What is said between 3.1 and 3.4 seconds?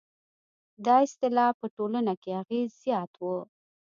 و.